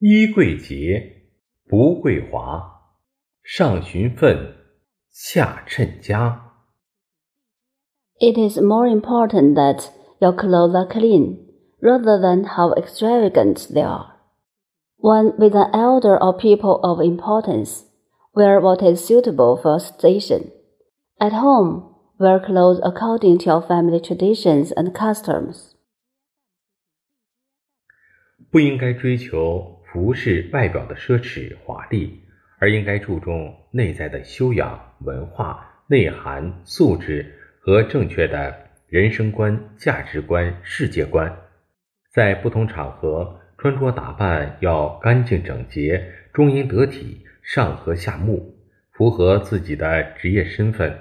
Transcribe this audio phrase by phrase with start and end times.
[0.00, 1.24] 衣贵洁，
[1.66, 2.94] 不贵华。
[3.42, 4.54] 上循分，
[5.10, 6.52] 下称家。
[8.20, 9.88] It is more important that
[10.20, 11.38] your clothes are clean
[11.80, 14.18] rather than how extravagant they are.
[14.98, 17.82] One with an elder or people of importance
[18.32, 20.52] wear what is suitable for station.
[21.18, 25.72] At home, wear clothes according to your family traditions and customs.
[28.50, 32.20] 不应该追求不是外表的奢侈华丽，
[32.60, 38.56] 而应该注重内在的修养、文化内涵、素质和正确的
[38.86, 41.36] 人生观、价值观、世界观。
[42.12, 48.54] 在不同场合穿着打扮要干净整洁、中英得体、上合下睦，
[48.92, 50.96] 符合自己的职业身份。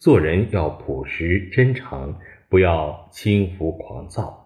[0.00, 2.16] 做人要朴实真诚，
[2.48, 4.41] 不要轻浮狂躁。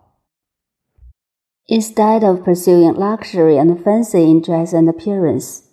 [1.68, 5.64] Instead of pursuing luxury and fancy in dress and appearance,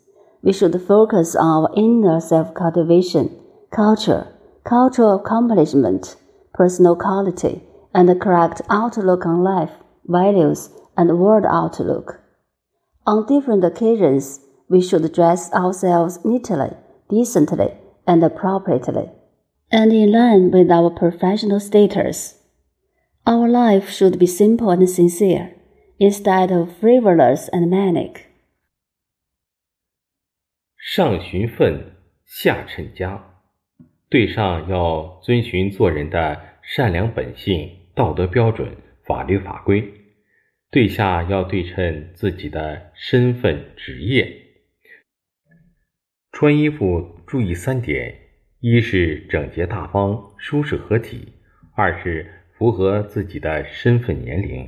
[0.41, 3.29] we should focus on our inner self cultivation,
[3.71, 4.27] culture,
[4.63, 6.15] cultural accomplishment,
[6.51, 7.61] personal quality,
[7.93, 9.69] and the correct outlook on life,
[10.07, 12.19] values, and world outlook.
[13.05, 16.71] On different occasions, we should dress ourselves neatly,
[17.07, 17.71] decently,
[18.07, 19.11] and appropriately,
[19.71, 22.39] and in line with our professional status.
[23.27, 25.53] Our life should be simple and sincere
[25.97, 28.21] instead of frivolous and manic.
[30.77, 33.29] 上循分，下称家。
[34.09, 39.81] 对上要遵循做人的善良本性、道德标准、法律法规；
[40.69, 44.31] 对下要对称自己的身份、职业。
[46.31, 48.19] 穿衣服注意三点：
[48.59, 51.33] 一是整洁大方、舒适合体；
[51.75, 54.67] 二是符合自己的身份年龄；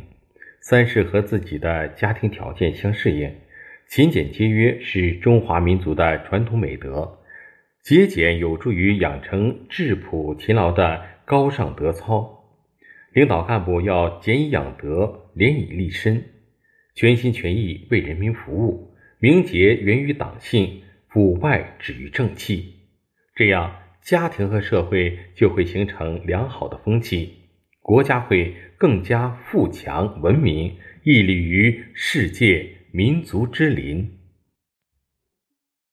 [0.68, 3.36] 三是和自己的家庭条件相适应。
[3.88, 7.20] 勤俭节约是中华民族的传统美德，
[7.84, 12.46] 节俭有助于养成质朴勤劳的高尚德操。
[13.14, 16.24] 领导干部要俭以养德，廉以立身，
[16.96, 18.96] 全心全意为人民服务。
[19.20, 22.74] 名节源于党性，腐败止于正气。
[23.36, 27.36] 这样，家庭和社会就会形成良好的风气，
[27.84, 32.81] 国家会更加富强文明，屹立于世界。
[32.93, 34.19] 民族之林。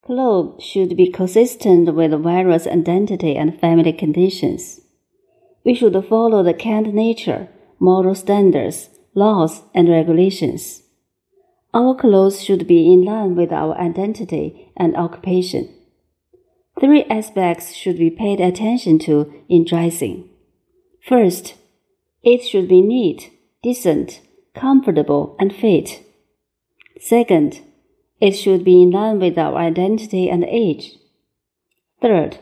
[0.02, 4.80] Clothes should be consistent with various identity and family conditions.
[5.64, 10.82] We should follow the canned nature, moral standards, laws, and regulations.
[11.72, 15.68] Our clothes should be in line with our identity and occupation.
[16.80, 20.24] Three aspects should be paid attention to in dressing.
[21.02, 21.56] First,
[22.23, 24.21] it should be neat, decent,
[24.55, 26.05] comfortable, and fit.
[27.01, 27.61] Second,
[28.21, 30.93] it should be in line with our identity and age.
[32.01, 32.39] Third,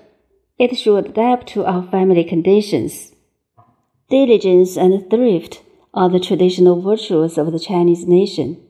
[0.58, 3.12] it should adapt to our family conditions.
[4.10, 5.62] Diligence and thrift
[5.94, 8.60] are the traditional virtues of the Chinese nation,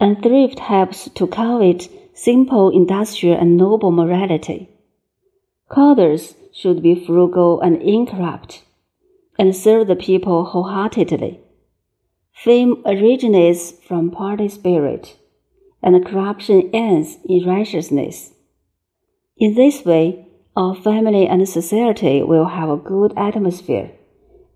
[0.00, 4.68] and thrift helps to cultivate simple, industrial, and noble morality.
[5.68, 8.62] Clothes should be frugal and incorrupt,
[9.41, 11.39] and serve the people wholeheartedly.
[12.33, 15.17] Fame originates from party spirit,
[15.81, 18.31] and corruption ends in righteousness.
[19.37, 23.91] In this way, our family and society will have a good atmosphere,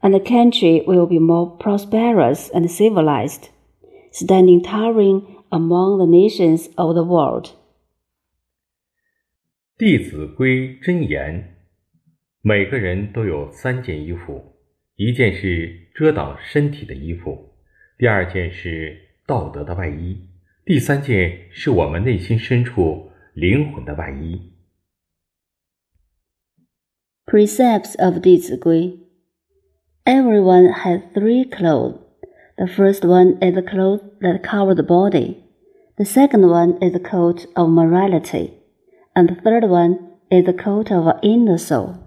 [0.02, 3.50] and the country will be more prosperous and civilized,
[4.12, 7.52] standing towering among the nations of the world.
[9.84, 11.56] 《弟子规》真言：
[12.42, 14.42] 每个人都有三件衣服，
[14.97, 17.53] 一件是遮挡身体的衣服。
[17.99, 20.19] 第二件是道德的外衣，
[20.65, 24.53] 第三件是我们内心深处灵魂的外衣。
[27.27, 29.01] Precepts of 弟子规
[30.05, 31.99] Everyone has three clothes.
[32.57, 35.43] The first one is the clothes that cover the body.
[35.97, 38.53] The second one is the coat of morality.
[39.15, 39.99] And the third one
[40.31, 42.06] is the coat of inner soul.